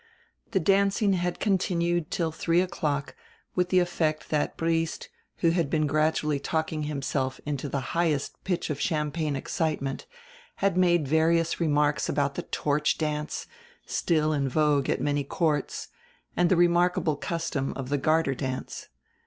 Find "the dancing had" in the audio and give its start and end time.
0.49-1.39